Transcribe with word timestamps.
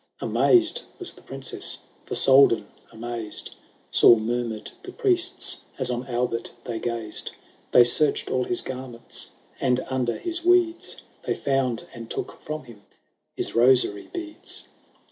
Amazed 0.19 0.81
was 0.97 1.13
the 1.13 1.21
princess, 1.21 1.77
the 2.07 2.15
Soldan 2.15 2.65
amazed, 2.91 3.51
Sore 3.91 4.19
murmured 4.19 4.71
the 4.81 4.91
priests 4.91 5.57
as 5.77 5.91
on 5.91 6.07
Albert 6.07 6.51
they 6.63 6.79
gazed; 6.79 7.33
They 7.71 7.83
searched 7.83 8.27
all 8.31 8.45
his 8.45 8.63
garments, 8.63 9.29
and, 9.59 9.81
under 9.91 10.17
his 10.17 10.43
weeds, 10.43 10.97
They 11.27 11.35
found, 11.35 11.85
and 11.93 12.09
took 12.09 12.41
from 12.41 12.63
him, 12.63 12.81
his 13.35 13.53
rosary 13.53 14.09
beads. 14.11 14.63